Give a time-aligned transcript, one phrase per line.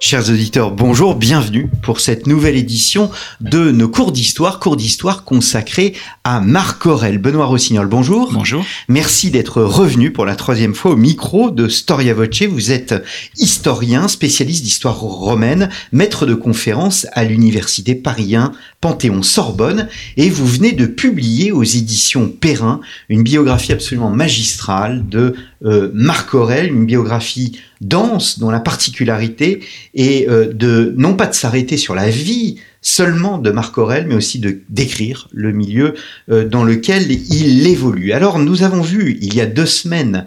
[0.00, 3.10] Chers auditeurs, bonjour, bienvenue pour cette nouvelle édition
[3.40, 5.92] de nos cours d'histoire, cours d'histoire consacrés
[6.22, 7.18] à Marc Aurel.
[7.18, 8.32] Benoît Rossignol, bonjour.
[8.32, 8.64] Bonjour.
[8.86, 12.42] Merci d'être revenu pour la troisième fois au micro de Storia Voce.
[12.48, 12.94] Vous êtes
[13.38, 20.70] historien, spécialiste d'histoire romaine, maître de conférence à l'université Paris 1 Panthéon-Sorbonne et vous venez
[20.70, 25.34] de publier aux éditions Perrin une biographie absolument magistrale de
[25.64, 29.60] euh, Marc Aurel, une biographie dense dont la particularité
[29.94, 34.14] est euh, de non pas de s'arrêter sur la vie seulement de Marc Aurel, mais
[34.14, 35.94] aussi de décrire le milieu
[36.30, 38.12] euh, dans lequel il évolue.
[38.12, 40.26] Alors nous avons vu il y a deux semaines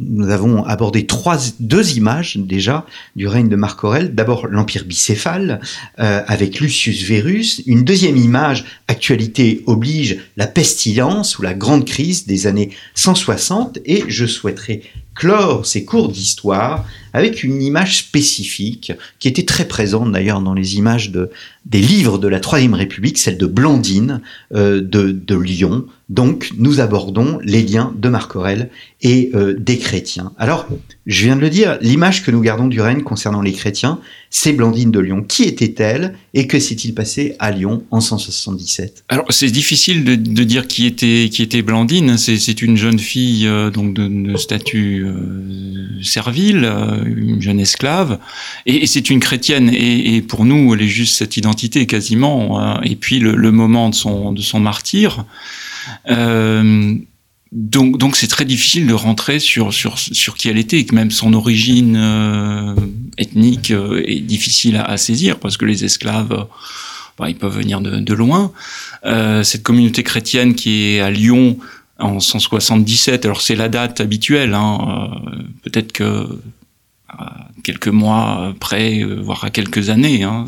[0.00, 4.14] nous avons abordé trois, deux images déjà du règne de Marc Aurèle.
[4.14, 5.60] D'abord l'empire bicéphale
[5.98, 7.62] euh, avec Lucius Verus.
[7.66, 13.78] Une deuxième image, actualité oblige, la pestilence ou la grande crise des années 160.
[13.84, 14.80] Et je souhaiterais
[15.16, 20.76] clore ces cours d'histoire avec une image spécifique qui était très présente d'ailleurs dans les
[20.76, 21.30] images de,
[21.64, 24.20] des livres de la Troisième République, celle de Blandine
[24.54, 28.70] euh, de, Lyon, donc, nous abordons les liens de Marc Aurèle
[29.02, 30.32] et euh, des chrétiens.
[30.38, 30.68] Alors,
[31.04, 33.98] je viens de le dire, l'image que nous gardons du règne concernant les chrétiens,
[34.30, 35.24] c'est Blandine de Lyon.
[35.26, 40.68] Qui était-elle et que s'est-il passé à Lyon en 177 Alors, c'est difficile de, dire
[40.68, 42.16] qui était, qui Blandine.
[42.18, 45.06] C'est une jeune fille euh, donc de, statut
[46.02, 46.70] servile,
[47.06, 48.18] une jeune esclave,
[48.66, 49.70] et, c'est une chrétienne.
[49.72, 52.60] Et, pour nous, elle est juste cette identité quasiment.
[52.60, 52.80] Hein.
[52.84, 55.24] et puis le, moment de son, de son martyr.
[56.08, 56.94] Euh,
[57.52, 60.94] donc, donc c'est très difficile de rentrer sur, sur, sur qui elle était, et que
[60.94, 62.74] même son origine euh,
[63.18, 66.46] ethnique euh, est difficile à, saisir, parce que les esclaves,
[67.18, 68.52] bah, ils peuvent venir de, de loin.
[69.04, 71.58] cette communauté chrétienne qui est à Lyon
[71.98, 75.10] en 177, alors c'est la date habituelle, hein,
[75.62, 76.26] peut-être que
[77.66, 80.22] quelques mois près, euh, voire à quelques années.
[80.22, 80.44] Hein.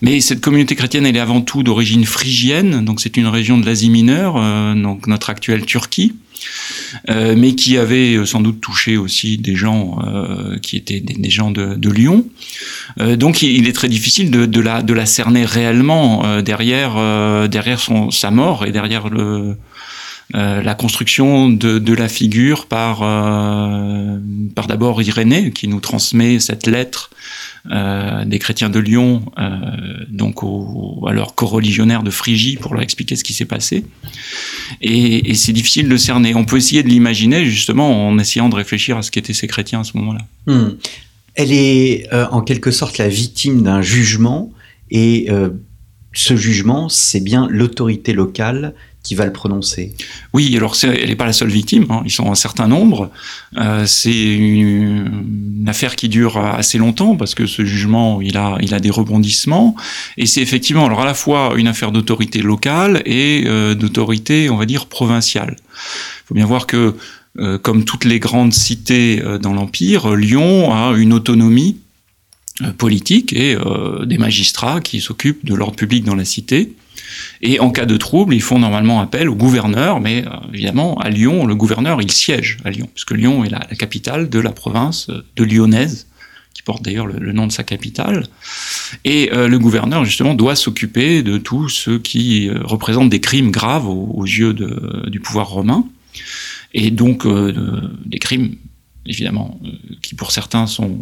[0.00, 3.66] Mais cette communauté chrétienne, elle est avant tout d'origine phrygienne, donc c'est une région de
[3.66, 6.14] l'Asie mineure, euh, donc notre actuelle Turquie.
[7.08, 9.98] Euh, mais qui avait sans doute touché aussi des gens
[10.60, 12.26] qui étaient des, gens de, Lyon.
[13.16, 16.98] donc il est très difficile de, la, cerner réellement derrière,
[18.10, 19.56] sa mort et derrière le,
[20.34, 24.18] euh, la construction de, la figure par, euh,
[24.54, 27.10] par d'abord Irénée, qui nous transmet cette lettre
[27.70, 29.22] euh, des chrétiens de Lyon,
[30.08, 33.84] donc au, à leurs co-religionnaires de Phrygie, pour leur expliquer ce qui s'est passé.
[34.80, 36.34] Et, et c'est difficile de cerner.
[36.34, 39.80] On peut essayer de l'imaginer justement en essayant de réfléchir à ce qu'étaient ces chrétiens
[39.80, 40.26] à ce moment-là.
[40.46, 40.76] Hmm.
[41.34, 44.52] Elle est en quelque sorte la victime d'un jugement
[44.90, 45.28] et
[46.12, 48.74] ce jugement, c'est bien l'autorité locale
[49.04, 49.94] qui va le prononcer.
[50.32, 52.02] Oui, alors elle n'est pas la seule victime, hein.
[52.06, 53.10] ils sont un certain nombre.
[53.58, 58.74] Euh, c'est une, affaire qui dure assez longtemps parce que ce jugement, il a, il
[58.74, 59.76] a des rebondissements.
[60.16, 64.56] Et c'est effectivement alors à la fois une affaire d'autorité locale et euh, d'autorité, on
[64.56, 65.56] va dire, provinciale.
[65.58, 66.96] Il faut bien voir que,
[67.38, 71.76] euh, comme toutes les grandes cités dans l'Empire, Lyon a une autonomie
[72.78, 73.56] politique et
[74.06, 76.74] des magistrats qui s'occupent de l'ordre public dans la cité.
[77.42, 81.10] Et en cas de trouble, ils font normalement appel au gouverneur, mais euh, évidemment, à
[81.10, 85.10] Lyon, le gouverneur, il siège à Lyon, puisque Lyon est la, capitale de la province
[85.36, 86.06] de Lyonnaise,
[86.54, 88.26] qui porte d'ailleurs le, nom de sa capitale.
[89.04, 93.50] Et euh, le gouverneur, justement, doit s'occuper de tout ce qui euh, représente des crimes
[93.50, 95.86] graves aux, yeux du pouvoir romain,
[96.72, 97.26] et donc
[98.04, 98.56] des crimes,
[99.06, 99.60] évidemment,
[100.02, 100.98] qui pour certains sont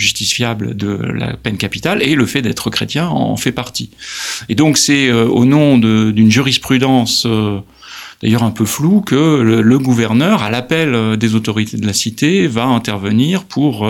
[0.00, 3.90] justifiable de la peine capitale, et le fait d'être chrétien en fait partie.
[4.48, 7.60] Et donc c'est euh, au nom d'une jurisprudence euh,
[8.22, 12.46] d'ailleurs un peu floue que le, gouverneur, à l'appel euh, des autorités de la cité,
[12.46, 13.88] va intervenir pour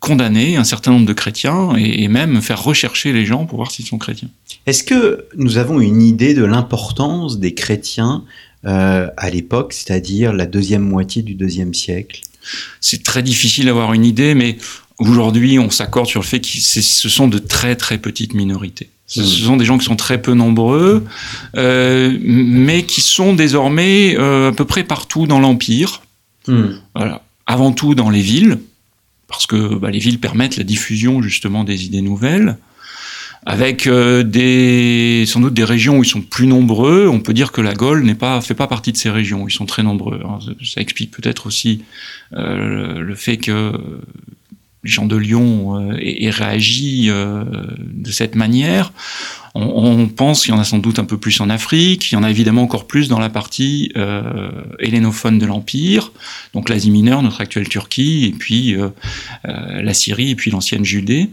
[0.00, 3.86] condamner un certain nombre de chrétiens et, même faire rechercher les gens pour voir s'ils
[3.86, 4.28] sont chrétiens.
[4.66, 8.24] Est-ce que nous avons une idée de l'importance des chrétiens
[8.64, 12.22] à l'époque, c'est-à-dire la deuxième moitié du deuxième siècle?
[12.80, 14.58] C'est très difficile d'avoir une idée, mais
[14.98, 18.88] aujourd'hui, on s'accorde sur le fait que ce sont de très très petites minorités.
[19.06, 19.24] Ce mmh.
[19.24, 21.04] sont des gens qui sont très peu nombreux,
[21.56, 26.02] euh, mais qui sont désormais euh, à peu près partout dans l'Empire.
[26.48, 26.64] Mmh.
[26.94, 27.22] Voilà.
[27.46, 28.58] Avant tout dans les villes,
[29.28, 32.56] parce que bah, les villes permettent la diffusion justement des idées nouvelles.
[33.46, 37.08] Avec des, sans doute des régions où ils sont plus nombreux.
[37.08, 39.46] On peut dire que la Gaule n'est pas, fait pas partie de ces régions.
[39.46, 40.20] Ils sont très nombreux.
[40.64, 41.84] ça explique peut-être aussi
[42.32, 43.72] le fait que
[44.82, 48.92] les gens de Lyon aient, réagi de cette manière.
[49.56, 52.18] On, pense qu'il y en a sans doute un peu plus en Afrique, il y
[52.18, 54.50] en a évidemment encore plus dans la partie euh,
[54.80, 56.10] hellénophone de l'Empire,
[56.54, 58.88] donc l'Asie mineure, notre actuelle Turquie, et puis euh,
[59.46, 61.30] euh, la Syrie, et puis l'ancienne Judée.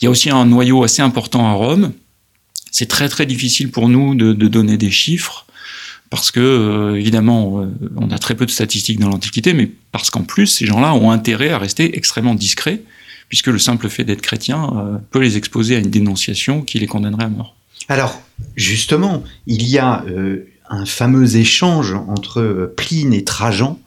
[0.00, 1.92] Il y a aussi un noyau assez important à Rome.
[2.70, 5.46] C'est très très difficile pour nous de, donner des chiffres,
[6.10, 7.66] parce que évidemment
[7.96, 11.10] on a très peu de statistiques dans l'Antiquité, mais parce qu'en plus ces gens-là ont
[11.10, 12.82] intérêt à rester extrêmement discrets
[13.28, 16.86] puisque le simple fait d'être chrétien euh, peut les exposer à une dénonciation qui les
[16.86, 17.54] condamnerait à mort.
[17.88, 18.20] Alors,
[18.56, 23.78] justement, il y a euh, un fameux échange entre euh, Pline et Trajan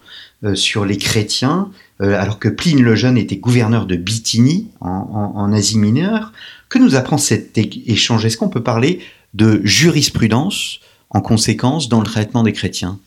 [0.56, 1.70] sur les chrétiens,
[2.02, 6.34] alors que Pline le Jeune était gouverneur de Bithynie, en, Asie mineure.
[6.70, 8.26] Que nous apprend cet échange?
[8.26, 9.00] Est-ce qu'on peut parler
[9.34, 12.98] de jurisprudence en conséquence dans le traitement des chrétiens?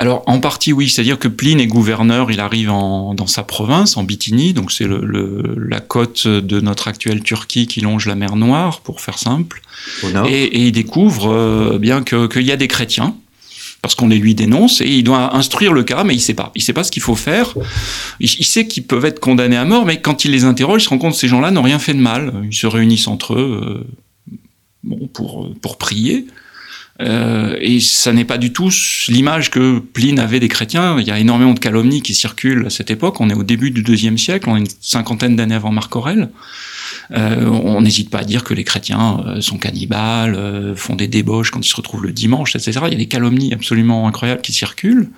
[0.00, 4.02] Alors en partie oui, c'est-à-dire que Pline est gouverneur, il arrive dans sa province, en
[4.02, 9.00] Bithynie, donc c'est la côte de notre actuelle Turquie qui longe la mer Noire, pour
[9.00, 9.62] faire simple.
[10.26, 13.14] Et, il découvre euh, bien qu'il y a des chrétiens,
[13.84, 16.52] parce qu'on les lui dénonce, et il doit instruire le cas, mais il sait pas.
[16.54, 17.52] Il sait pas ce qu'il faut faire.
[18.18, 20.88] Il, sait qu'ils peuvent être condamnés à mort, mais quand il les interroge, il se
[20.88, 22.32] rend compte que ces gens-là n'ont rien fait de mal.
[22.50, 23.84] Ils se réunissent entre eux
[24.32, 24.34] euh,
[24.84, 26.24] bon, pour, pour prier.
[27.00, 28.70] Euh, et ça n'est pas du tout
[29.08, 30.96] l'image que Pline avait des chrétiens.
[31.00, 33.20] Il y a énormément de calomnies qui circulent à cette époque.
[33.20, 36.30] On est au début du deuxième siècle, on est une cinquantaine d'années avant Marc Aurèle.
[37.12, 41.08] Euh, on n'hésite pas à dire que les chrétiens euh, sont cannibales, euh, font des
[41.08, 42.80] débauches quand ils se retrouvent le dimanche, etc.
[42.86, 45.10] Il y a des calomnies absolument incroyables qui circulent.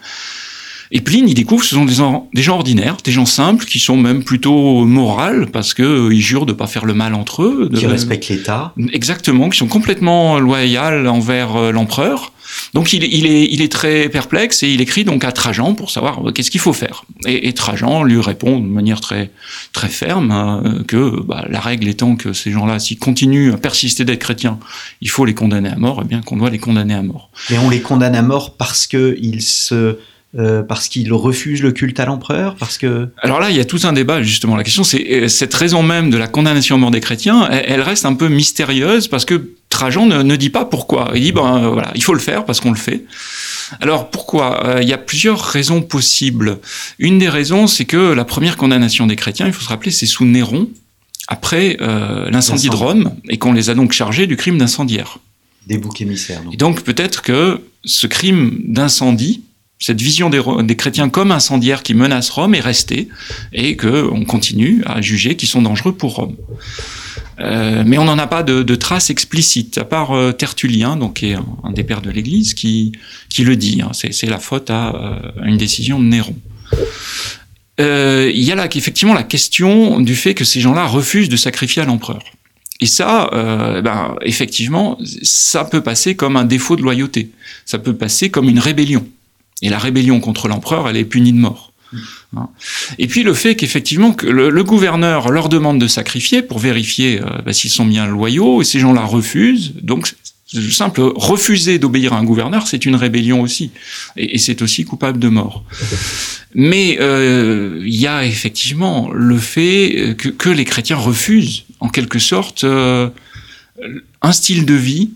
[0.93, 1.97] Et Pline, il découvre que ce sont des,
[2.35, 6.21] des, gens ordinaires, des gens simples, qui sont même plutôt morales, parce que euh, ils
[6.21, 7.69] jurent de pas faire le mal entre eux.
[7.71, 8.73] De, qui respectent l'État.
[8.93, 12.33] Exactement, qui sont complètement loyaux envers euh, l'empereur.
[12.75, 15.91] Donc il, il, est, il est très perplexe et il écrit donc à Trajan pour
[15.91, 17.05] savoir euh, qu'est-ce qu'il faut faire.
[17.27, 19.31] Et, et, Trajan lui répond de manière très,
[19.73, 24.05] très ferme hein, que bah, la règle étant que ces gens-là, s'ils continuent à persister
[24.05, 24.59] d'être chrétiens,
[25.01, 27.31] il faut les condamner à mort, et bien qu'on doit les condamner à mort.
[27.51, 29.99] Et on les condamne à mort parce qu'ils se
[30.39, 33.65] euh, parce qu'il refuse le culte à l'empereur Parce que alors là, il y a
[33.65, 34.55] tout un débat justement.
[34.57, 37.49] La question, c'est euh, cette raison même de la condamnation à mort des chrétiens.
[37.51, 41.13] Elle, reste un peu mystérieuse parce que Trajan ne, dit pas pourquoi.
[41.15, 43.05] Il dit ben euh, voilà, il faut le faire parce qu'on le fait.
[43.81, 44.77] Alors pourquoi?
[44.83, 46.59] Il y a plusieurs raisons possibles.
[46.99, 50.07] Une des raisons, c'est que la première condamnation des chrétiens, il faut se rappeler, c'est
[50.07, 50.69] sous Néron
[51.29, 55.19] après l'incendie de Rome et qu'on les a donc chargés du crime d'incendiaire.
[55.67, 56.43] Des boucs émissaires.
[56.53, 59.43] Et donc peut-être que ce crime d'incendie
[59.79, 63.09] cette vision des, chrétiens comme incendiaires qui menacent Rome est restée
[63.53, 66.37] et qu'on continue à juger qu'ils sont dangereux pour Rome.
[67.41, 71.31] Euh, mais on n'en a pas de, traces explicites, à part euh, Tertullien, donc qui
[71.31, 72.93] est un, des pères de l'Église, qui,
[73.29, 73.83] qui le dit.
[73.83, 73.91] Hein.
[73.93, 76.37] c'est la faute à, euh, une décision de Néron.
[77.79, 81.83] il y a là effectivement la question du fait que ces gens-là refusent de sacrifier
[81.83, 82.23] à l'empereur.
[82.79, 87.31] Et ça, ben, effectivement, ça peut passer comme un défaut de loyauté.
[87.65, 89.07] Ça peut passer comme une rébellion.
[89.63, 91.73] Et la rébellion contre l'empereur, elle est punie de mort.
[92.37, 92.49] Hein.
[92.99, 97.43] Et puis le fait qu'effectivement que le, gouverneur leur demande de sacrifier pour vérifier euh,
[97.45, 99.75] bah, s'ils sont bien loyaux, et ces gens-là refusent.
[99.83, 100.15] Donc
[100.55, 103.73] le simple refuser d'obéir à un gouverneur, c'est une rébellion aussi,
[104.17, 105.65] et, c'est aussi coupable de mort.
[106.55, 112.21] Mais euh, il y a effectivement le fait que, que, les chrétiens refusent, en quelque
[112.21, 113.11] sorte, euh,
[114.23, 115.11] un style de vie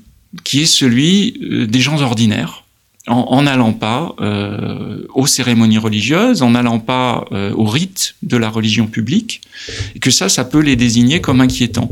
[0.44, 2.64] qui est celui des gens ordinaires
[3.10, 8.48] en n'allant pas euh, aux cérémonies religieuses, en n'allant pas euh, aux rites de la
[8.48, 9.42] religion publique,
[10.00, 11.90] que ça, ça peut les désigner comme inquiétants.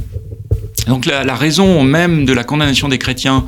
[0.89, 3.45] Donc la, raison même de la condamnation des chrétiens,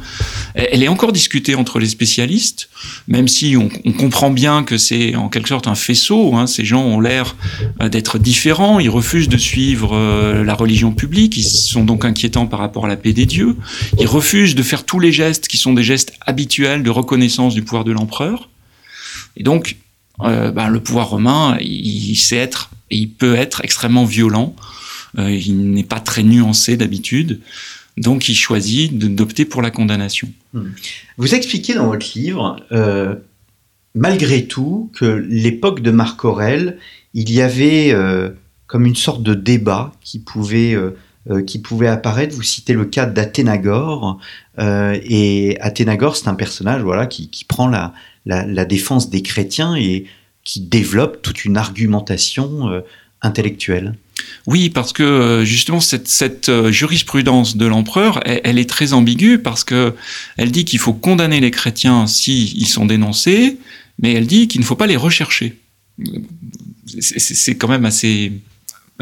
[0.54, 2.68] elle est encore discutée entre les spécialistes,
[3.09, 6.35] même si on, on comprend bien que c'est en quelque sorte un faisceau.
[6.35, 7.37] Hein, ces gens ont l'air
[7.80, 12.47] euh, d'être différents, ils refusent de suivre euh, la religion publique, ils sont donc inquiétants
[12.47, 13.56] par rapport à la paix des dieux,
[13.99, 17.62] ils refusent de faire tous les gestes qui sont des gestes habituels de reconnaissance du
[17.62, 18.50] pouvoir de l'empereur.
[19.38, 19.76] Et donc,
[20.23, 24.54] euh, ben, le pouvoir romain, il, il sait être, et il peut être extrêmement violent
[25.19, 27.40] euh, il n'est pas très nuancé d'habitude.
[27.97, 30.29] Donc il choisit d'opter pour la condamnation.
[30.55, 30.71] Hmm.
[31.17, 33.17] Vous expliquez dans votre livre, euh,
[33.95, 36.79] malgré tout, que l'époque de Marc Aurèle,
[37.14, 38.31] il y avait euh,
[38.67, 40.76] comme une sorte de débat qui pouvait,
[41.45, 42.37] qui pouvait apparaître.
[42.37, 44.21] Vous citez le cas d'Athénagore.
[44.61, 47.93] et Athénagore, c'est un personnage voilà, qui, prend la,
[48.26, 50.05] la, défense des chrétiens et
[50.45, 52.81] qui développe toute une argumentation
[53.23, 53.97] intellectuelle.
[54.47, 59.95] Oui, parce que justement cette, cette jurisprudence de l'empereur, elle, est très ambiguë parce que
[60.37, 63.59] elle dit qu'il faut condamner les chrétiens s'ils ils sont dénoncés,
[64.00, 65.59] mais elle dit qu'il ne faut pas les rechercher.
[66.99, 68.33] C'est quand même assez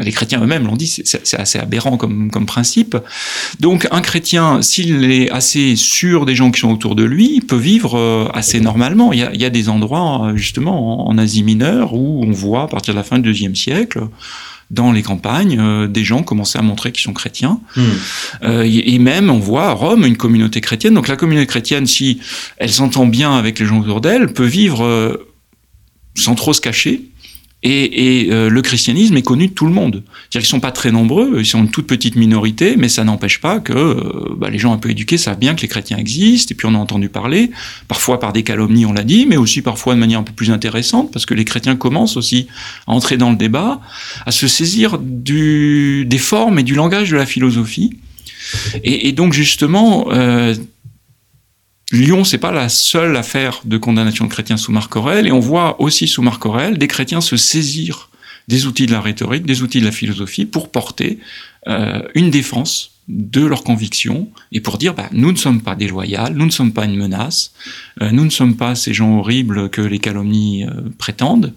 [0.03, 2.97] les chrétiens eux-mêmes l'ont dit, c'est assez aberrant comme, principe.
[3.59, 7.57] Donc un chrétien, s'il est assez sûr des gens qui sont autour de lui, peut
[7.57, 9.11] vivre euh, assez normalement.
[9.11, 12.97] Il y a, des endroits, justement, en, Asie mineure, où on voit, à partir de
[12.97, 14.07] la fin du deuxième siècle,
[14.71, 17.59] dans les campagnes, euh, des gens commencer à montrer qu'ils sont chrétiens.
[17.75, 17.81] Hmm.
[18.43, 20.93] Euh, et même, on voit à Rome une communauté chrétienne.
[20.93, 22.19] Donc la communauté chrétienne, si
[22.57, 25.29] elle s'entend bien avec les gens autour d'elle, peut vivre euh,
[26.15, 27.08] sans trop se cacher
[27.61, 30.03] et, et euh, le christianisme est connu de tout le monde.
[30.05, 33.41] C'est-à-dire qu'ils sont pas très nombreux, ils sont une toute petite minorité, mais ça n'empêche
[33.41, 36.53] pas que euh, bah, les gens un peu éduqués savent bien que les chrétiens existent,
[36.53, 37.51] et puis on a entendu parler,
[37.87, 40.51] parfois par des calomnies, on l'a dit, mais aussi parfois de manière un peu plus
[40.51, 42.47] intéressante, parce que les chrétiens commencent aussi
[42.87, 43.81] à entrer dans le débat,
[44.25, 47.97] à se saisir du, des formes et du langage de la philosophie.
[48.83, 50.55] Et, et donc justement, euh,
[51.91, 55.39] Lyon, c'est pas la seule affaire de condamnation de chrétiens sous Marc Aurèle, et on
[55.39, 58.09] voit aussi sous Marc Aurèle des chrétiens se saisir
[58.47, 61.19] des outils de la rhétorique, des outils de la philosophie pour porter
[61.67, 66.29] euh, une défense de leurs convictions et pour dire bah, nous ne sommes pas déloyaux,
[66.31, 67.53] nous ne sommes pas une menace,
[68.01, 71.53] euh, nous ne sommes pas ces gens horribles que les calomnies euh, prétendent,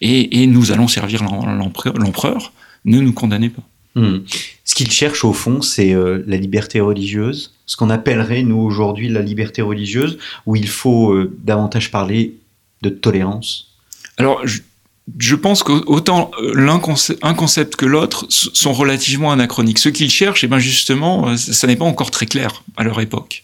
[0.00, 2.52] et, et, nous allons servir l'empereur,
[2.86, 3.62] ne nous condamnez pas.
[3.94, 4.18] Hmm.
[4.64, 9.08] Ce qu'il cherche au fond, c'est euh, la liberté religieuse, ce qu'on appellerait nous aujourd'hui
[9.08, 12.34] la liberté religieuse, où il faut euh, davantage parler
[12.82, 13.74] de tolérance.
[14.16, 14.60] Alors, je,
[15.18, 16.80] je pense qu'autant euh, l'un
[17.22, 19.78] un concept que l'autre sont relativement anachroniques.
[19.78, 22.84] Ce qu'ils cherchent, et eh ben justement, euh, ça n'est pas encore très clair à
[22.84, 23.42] leur époque.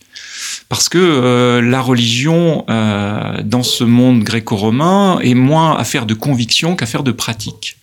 [0.71, 7.03] Parce que euh, la religion, dans ce monde gréco-romain, est moins affaire de conviction qu'affaire
[7.03, 7.77] de pratique.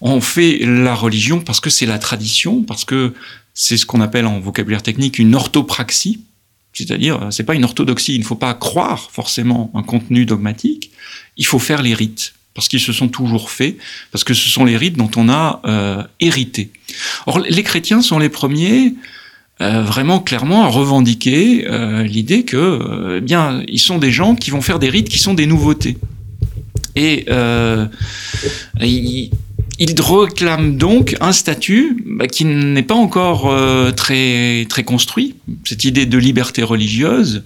[0.00, 3.12] On fait la religion parce que c'est la tradition, parce que
[3.54, 6.20] c'est ce qu'on appelle en vocabulaire technique une orthopraxie,
[6.72, 10.90] c'est-à-dire c'est pas une orthodoxie, il ne faut pas croire forcément un contenu dogmatique,
[11.36, 13.76] il faut faire les rites parce qu'ils se sont toujours faits,
[14.10, 16.70] parce que ce sont les rites dont on a euh, hérité.
[17.26, 18.94] Or, les chrétiens sont les premiers
[19.60, 24.62] euh, vraiment clairement à revendiquer euh, l'idée que, bien, ils sont des gens qui vont
[24.62, 25.98] faire des rites qui sont des nouveautés.
[26.96, 27.26] Et
[28.80, 29.30] ils,
[29.78, 33.54] il réclame donc un statut bah, qui n'est pas encore
[33.94, 35.34] très, très construit.
[35.64, 37.44] Cette idée de liberté religieuse,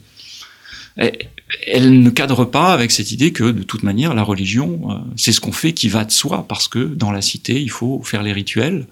[1.67, 5.33] elle, ne cadre pas avec cette idée que de toute manière la religion, euh, c'est
[5.33, 8.23] ce qu'on fait qui va de soi, parce que dans la cité, il faut faire
[8.23, 8.87] les rituels.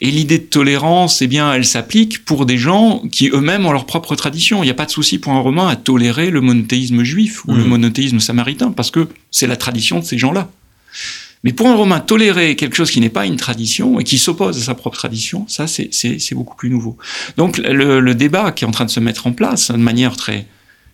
[0.00, 3.86] Et l'idée de tolérance, eh bien, elle s'applique pour des gens qui eux-mêmes ont leur
[3.86, 4.62] propre tradition.
[4.62, 7.52] Il n'y a pas de souci pour un Romain à tolérer le monothéisme juif ou
[7.52, 7.58] mmh.
[7.58, 10.50] le monothéisme samaritain, parce que c'est la tradition de ces gens-là.
[11.44, 14.58] Mais pour un Romain, tolérer quelque chose qui n'est pas une tradition et qui s'oppose
[14.58, 16.96] à sa propre tradition, ça, c'est beaucoup plus nouveau.
[17.36, 20.16] Donc le, le, débat qui est en train de se mettre en place de manière
[20.16, 20.46] très,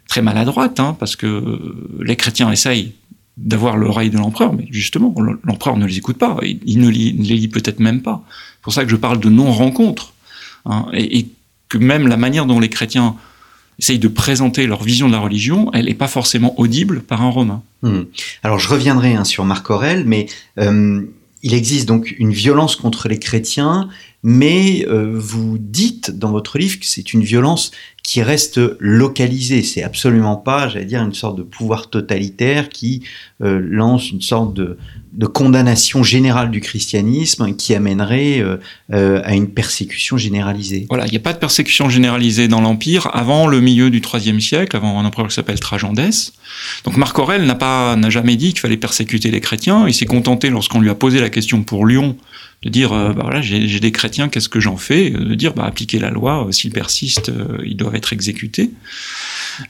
[0.08, 2.92] très maladroite, hein, parce que les chrétiens essayent
[3.36, 7.48] d'avoir l'oreille de l'empereur, mais justement, l'empereur ne les écoute pas, il ne les lit
[7.48, 8.24] peut-être même pas.
[8.28, 10.12] C'est pour ça que je parle de non-rencontre,
[10.66, 11.26] hein, et,
[11.68, 13.16] que même la manière dont les chrétiens
[13.78, 17.30] essayent de présenter leur vision de la religion, elle n'est pas forcément audible par un
[17.30, 17.62] romain.
[17.82, 18.02] Hmm.
[18.42, 20.26] Alors je reviendrai hein, sur Marc Aurèle, mais
[20.60, 21.02] euh,
[21.42, 23.88] il existe donc une violence contre les chrétiens,
[24.26, 29.62] mais euh, vous dites dans votre livre que c'est une violence qui reste localisée.
[29.62, 33.02] C'est absolument pas, j'allais dire, une sorte de pouvoir totalitaire qui
[33.42, 34.78] euh, lance une sorte de,
[35.12, 40.86] de, condamnation générale du christianisme qui amènerait euh, à une persécution généralisée.
[40.88, 44.40] Voilà, il n'y a pas de persécution généralisée dans l'Empire avant le milieu du IIIe
[44.40, 45.92] siècle, avant un empereur qui s'appelle Trajan.
[45.92, 49.86] Donc Marc Aurèle n'a pas, n'a jamais dit qu'il fallait persécuter les chrétiens.
[49.86, 52.16] Il s'est contenté, lorsqu'on lui a posé la question pour Lyon,
[52.62, 55.10] de dire euh, bah voilà j'ai des chrétiens qu'est-ce que j'en fais?
[55.10, 58.70] De dire bah appliquer la loi euh, s'ils persistent euh, ils doivent être exécutés.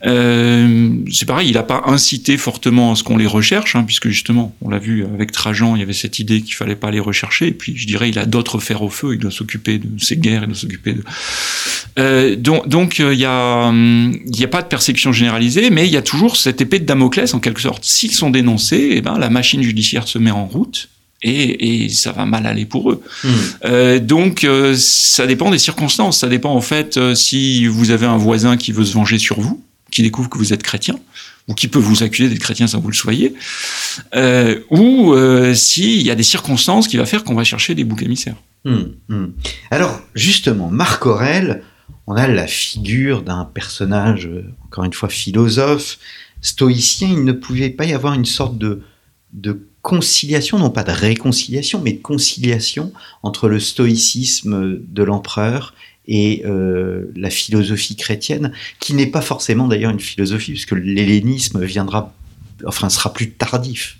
[0.07, 4.09] Euh, c'est pareil il n'a pas incité fortement à ce qu'on les recherche hein, puisque
[4.09, 7.01] justement on l'a vu avec Trajan il y avait cette idée qu'il fallait pas les
[7.01, 7.49] rechercher.
[7.49, 10.17] Et puis je dirais il a d'autres fers au feu il doit s'occuper de ses
[10.17, 11.03] guerres il doit s'occuper de
[11.99, 15.93] euh, donc donc il y a il y a pas de persécution généralisée mais il
[15.93, 17.85] y a toujours cette épée de Damoclès en quelque sorte.
[17.85, 20.89] S'ils sont dénoncés et eh ben la machine judiciaire se met en route
[21.25, 23.03] et, et, ça va mal aller pour eux.
[23.25, 23.29] Mmh.
[23.65, 26.21] Euh, donc euh, ça dépend des circonstances.
[26.21, 29.41] Ça dépend en fait euh, si vous avez un voisin qui veut se venger sur
[29.41, 30.97] vous, qui découvre que vous êtes chrétien,
[31.49, 33.35] ou qui peut vous accuser d'être chrétien sans que vous le soyez,
[34.71, 35.15] ou
[35.55, 38.37] s'il y a des circonstances qui va faire qu'on va chercher des boucs émissaires.
[38.65, 38.79] Mmh,
[39.09, 39.27] mmh.
[39.71, 41.63] Alors justement, Marc Aurèle,
[42.07, 44.29] on a la figure d'un personnage,
[44.67, 45.99] encore une fois philosophe,
[46.43, 47.09] stoïcien.
[47.09, 48.83] Il ne pouvait pas y avoir une sorte de,
[49.33, 52.91] de conciliation, non pas de réconciliation, mais de conciliation
[53.23, 55.75] entre le stoïcisme de l'empereur
[56.09, 62.15] et euh, la philosophie chrétienne, qui n'est pas forcément d'ailleurs une philosophie, puisque l'hellénisme viendra,
[62.67, 63.99] enfin, sera plus tardif.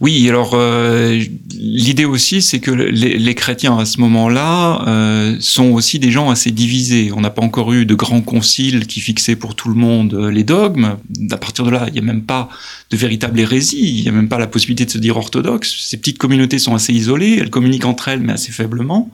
[0.00, 1.22] Oui, alors euh,
[1.54, 6.50] l'idée aussi, c'est que les, chrétiens à ce moment-là euh, sont aussi des gens assez
[6.50, 7.10] divisés.
[7.14, 10.30] On n'a pas encore eu de grands conciles qui fixaient pour tout le monde euh,
[10.30, 10.96] les dogmes.
[11.30, 12.48] À partir de là, il n'y a même pas
[12.90, 15.74] de véritable hérésie, il n'y a même pas la possibilité de se dire orthodoxe.
[15.80, 19.10] Ces petites communautés sont assez isolées, elles communiquent entre elles, mais assez faiblement.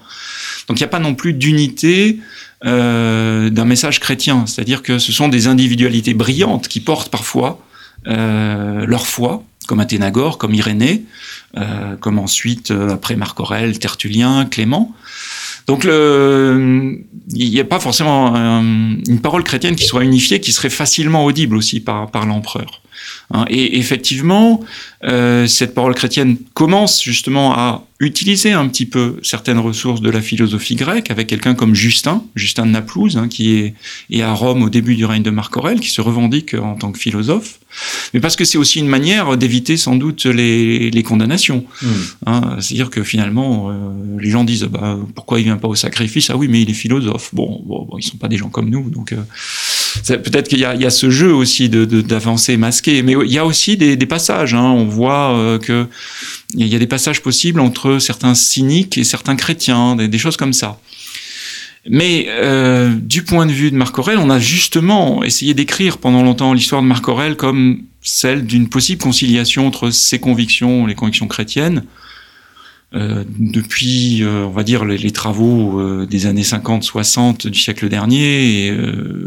[0.69, 2.19] Donc il n'y a pas non plus d'unité
[2.65, 4.47] d'un message chrétien.
[4.47, 7.61] C'est-à-dire que ce sont des individualités brillantes qui portent parfois
[8.07, 11.05] leur foi comme Athénagore, comme Irénée,
[11.57, 14.95] euh, comme ensuite, euh, après Marc Aurèle, Tertullien, Clément.
[15.69, 21.25] Donc il n'y a pas forcément une parole chrétienne qui soit unifiée, qui serait facilement
[21.25, 22.83] audible aussi par, par l'empereur.
[23.31, 23.45] Hein.
[23.49, 24.61] et effectivement,
[25.05, 30.21] euh, cette parole chrétienne commence justement à utiliser un petit peu certaines ressources de la
[30.21, 33.75] philosophie grecque avec quelqu'un comme Justin, Justin de Naplouse, hein, qui est,
[34.11, 36.91] est, à Rome au début du règne de Marc Aurèle, qui se revendique en tant
[36.91, 37.61] que philosophe,
[38.13, 41.65] mais parce que c'est aussi une manière d'éviter sans doute les, les condamnations.
[41.81, 41.87] Hmm.
[42.27, 43.75] Hein, C'est-à-dire que finalement, euh,
[44.19, 46.31] les gens disent bah, pourquoi il vient pas au sacrifice?
[46.31, 47.31] Ah oui, mais il est philosophe.
[47.33, 49.13] Bon, bon, bon ils sont pas des gens comme nous, donc.
[49.13, 49.23] Euh,
[50.07, 53.77] Peut-être qu'il y, a ce jeu aussi d'avancée de, masquée, mais il y a aussi
[53.77, 54.55] des, des passages.
[54.55, 54.63] Hein.
[54.63, 55.87] On voit euh, que
[56.55, 60.37] il y a des passages possibles entre certains cyniques et certains chrétiens, des, des choses
[60.37, 60.79] comme ça.
[61.89, 66.23] Mais euh, du point de vue de Marc Aurèle, on a justement essayé d'écrire pendant
[66.23, 71.27] longtemps l'histoire de Marc Aurèle comme celle d'une possible conciliation entre ses convictions, les convictions
[71.27, 71.85] chrétiennes,
[72.95, 78.77] euh, depuis, euh, on va dire, les, travaux euh, des années 50-60 du siècle dernier,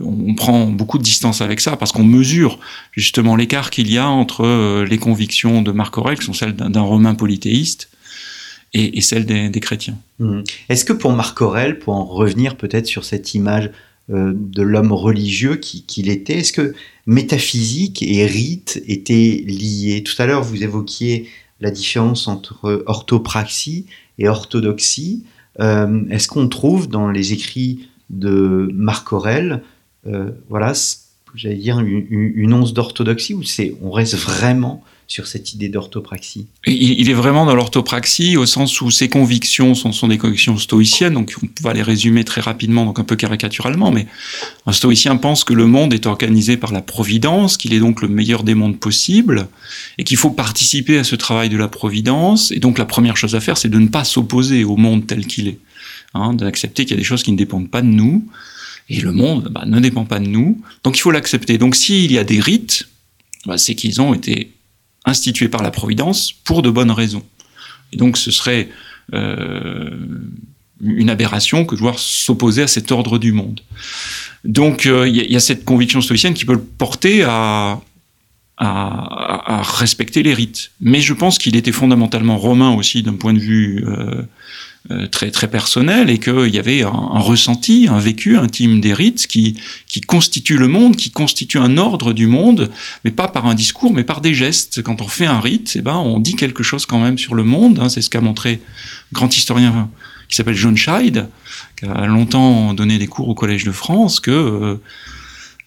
[0.04, 2.60] on prend beaucoup de distance avec ça parce qu'on mesure
[2.92, 6.82] justement l'écart qu'il y a entre les convictions de Marc Aurèle, qui sont celles d'un
[6.82, 7.90] romain polythéiste,
[8.74, 9.98] et, celles des, chrétiens.
[10.20, 10.42] Mmh.
[10.68, 13.72] Est-ce que pour Marc Aurèle, pour en revenir peut-être sur cette image
[14.10, 16.76] de l'homme religieux qu'il qui était, est-ce que
[17.08, 20.04] métaphysique et rite étaient liés?
[20.04, 21.28] Tout à l'heure, vous évoquiez
[21.60, 23.86] la différence entre orthopraxie
[24.18, 25.24] et orthodoxie.
[25.60, 29.64] Euh, est-ce qu'on trouve dans les écrits de Marc Aurèle,
[30.06, 30.74] euh, voilà,
[31.34, 36.48] j'allais dire une, une once d'orthodoxie ou c'est on reste vraiment sur cette idée d'orthopraxie
[36.66, 41.36] il, est vraiment dans l'orthopraxie au sens où ses convictions sont, des convictions stoïciennes, donc
[41.42, 44.08] on va les résumer très rapidement, donc un peu caricaturalement, mais
[44.66, 48.08] un stoïcien pense que le monde est organisé par la providence, qu'il est donc le
[48.08, 49.48] meilleur des mondes possibles,
[49.98, 53.36] et qu'il faut participer à ce travail de la providence, et donc la première chose
[53.36, 55.60] à faire, c'est de ne pas s'opposer au monde tel qu'il est,
[56.14, 58.26] hein, d'accepter qu'il y a des choses qui ne dépendent pas de nous,
[58.90, 61.58] et le monde bah, ne dépend pas de nous, donc il faut l'accepter.
[61.58, 62.88] Donc s'il y a des rites,
[63.46, 64.52] bah, c'est qu'ils ont été
[65.06, 67.24] institué par la Providence pour de bonnes raisons.
[67.94, 68.70] Et donc ce serait
[69.14, 69.90] euh,
[70.82, 73.62] une aberration que de voir s'opposer à cet ordre du monde.
[74.44, 77.82] Donc euh, il y, a cette conviction stoïcienne qui peut le porter à,
[78.58, 80.72] respecter les rites.
[80.80, 84.22] Mais je pense qu'il était fondamentalement romain aussi d'un point de vue euh,
[85.12, 89.26] très très personnel et qu'il y avait un, un, ressenti, un vécu intime des rites
[89.28, 92.70] qui qui constitue le monde, qui constitue un ordre du monde,
[93.04, 94.84] mais pas par un discours, mais par des gestes.
[94.84, 97.44] Quand on fait un rite, eh ben on dit quelque chose quand même sur le
[97.44, 97.80] monde.
[97.80, 99.90] Hein, c'est ce qu'a montré un grand historien
[100.30, 101.28] qui s'appelle John Scheid,
[101.80, 104.80] qui a longtemps donné des cours au Collège de France, que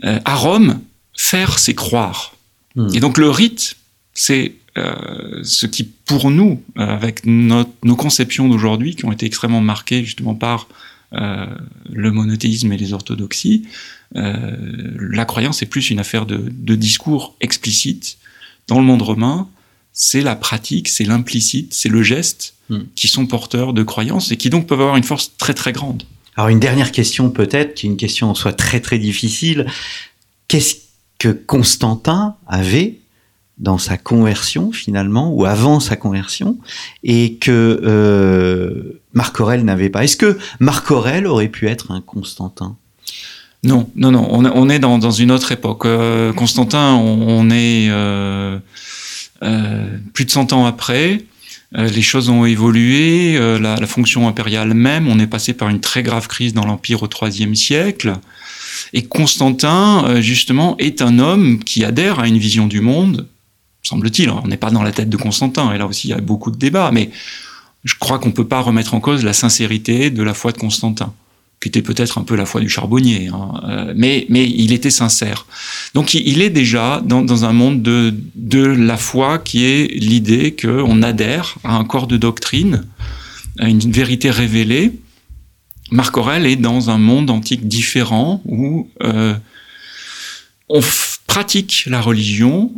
[0.04, 0.80] euh, à Rome,
[1.16, 2.34] faire c'est croire.
[2.76, 2.94] Mmh.
[2.94, 3.77] Et donc le rite,
[4.18, 9.26] c'est euh, ce qui, pour nous, euh, avec notre, nos conceptions d'aujourd'hui, qui ont été
[9.26, 10.66] extrêmement marquées justement par
[11.12, 11.46] euh,
[11.88, 13.68] le monothéisme et les orthodoxies,
[14.16, 14.56] euh,
[14.98, 18.18] la croyance est plus une affaire de, de, discours explicite.
[18.66, 19.48] Dans le monde romain,
[19.92, 22.80] c'est la pratique, c'est l'implicite, c'est le geste hmm.
[22.96, 26.02] qui sont porteurs de croyances et qui donc peuvent avoir une force très très grande.
[26.36, 29.66] Alors une dernière question peut-être, qui est une question en soi très très difficile.
[30.48, 30.74] Qu'est-ce
[31.20, 32.98] que Constantin avait
[33.58, 36.58] dans sa conversion finalement, ou avant sa conversion,
[37.02, 40.04] et que euh, Marc Aurèle n'avait pas.
[40.04, 42.76] Est-ce que Marc Aurèle aurait pu être un Constantin?
[43.64, 44.28] Non, non, non.
[44.30, 45.84] On, est dans, une autre époque.
[45.84, 48.60] Euh, Constantin, on, est euh,
[50.12, 51.24] plus de 100 ans après.
[51.72, 53.36] Les choses ont évolué.
[53.58, 57.02] La, la, fonction impériale même, on est passé par une très grave crise dans l'Empire
[57.02, 58.12] au IIIe siècle.
[58.92, 63.26] Et Constantin, justement, est un homme qui adhère à une vision du monde
[63.82, 64.30] semble-t-il.
[64.30, 66.50] On n'est pas dans la tête de Constantin, et là aussi il y a beaucoup
[66.50, 67.10] de débats, mais
[67.84, 70.58] je crois qu'on ne peut pas remettre en cause la sincérité de la foi de
[70.58, 71.12] Constantin.
[71.60, 74.90] qui était peut-être un peu la foi du charbonnier, hein, euh, mais, mais il était
[74.90, 75.46] sincère.
[75.94, 81.02] Donc il est déjà dans, un monde de, de la foi qui est l'idée qu'on
[81.02, 82.84] adhère à un corps de doctrine,
[83.58, 84.92] à une vérité révélée.
[85.90, 89.34] Marc Aurèle est dans un monde antique différent où euh,
[90.68, 90.80] on
[91.26, 92.72] pratique la religion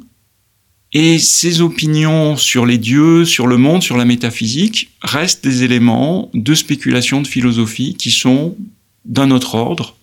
[0.92, 6.30] et ses opinions sur les dieux, sur le monde, sur la métaphysique restent des éléments
[6.34, 8.56] de spéculation de philosophie qui sont
[9.04, 9.96] d'un autre ordre,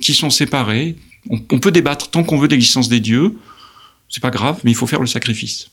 [0.00, 0.96] qui sont séparés.
[1.30, 3.34] On, peut débattre tant qu'on veut de l'existence des dieux,
[4.08, 5.70] c'est pas grave, mais il faut faire le sacrifice.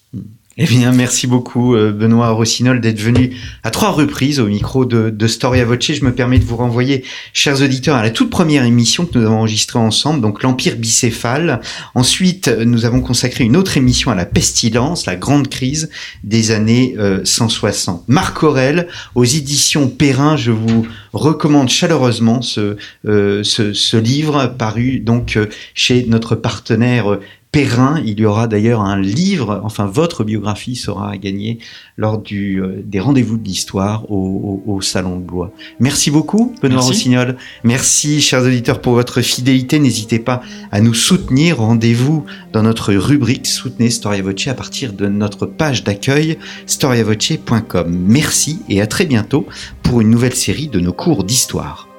[0.58, 5.28] Eh bien, merci beaucoup, euh, Benoît Rossinol, d'être venu à trois reprises au micro de,
[5.28, 5.94] Storia Voce.
[5.94, 9.26] Je me permets de vous renvoyer, chers auditeurs, à la toute première émission que nous
[9.26, 11.62] avons enregistrée ensemble, donc l'Empire bicéphale.
[11.96, 15.90] Ensuite, nous avons consacré une autre émission à la pestilence, la grande crise
[16.26, 18.04] des années euh, 160.
[18.10, 25.00] Marc Aurel, aux éditions Perrin, je vous recommande chaleureusement ce, euh, ce, ce, livre paru
[25.00, 27.20] donc euh, chez notre partenaire
[27.52, 28.02] Perrin.
[28.06, 31.60] Il y aura d'ailleurs un livre, enfin votre biographie sera à gagner
[31.98, 35.52] lors du, euh, des rendez-vous de l'histoire au, au, au, Salon de Blois.
[35.80, 36.82] Merci beaucoup, Benoît.
[36.82, 37.36] Rossignol.
[37.64, 39.80] Merci, chers auditeurs, pour votre fidélité.
[39.80, 41.58] N'hésitez pas à nous soutenir.
[41.58, 46.38] Rendez-vous dans notre rubrique Soutenez Storia Voce à partir de notre page d'accueil
[46.68, 48.06] storiavoce.com.
[48.08, 49.46] Merci et à très bientôt
[49.84, 51.91] pour une nouvelle série de nos cours d'histoire.